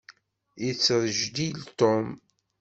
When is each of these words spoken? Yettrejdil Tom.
Yettrejdil 0.63 1.59
Tom. 1.79 2.05